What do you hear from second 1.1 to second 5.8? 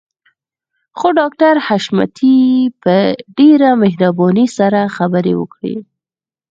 ډاکټر حشمتي په ډېره مهربانۍ سره خبرې وکړې.